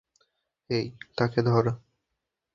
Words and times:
হেই, 0.69 0.85
তাকে 1.17 1.39
ধর! 1.43 1.65